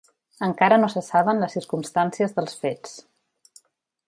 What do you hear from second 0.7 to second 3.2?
no se saben les circumstàncies dels fets.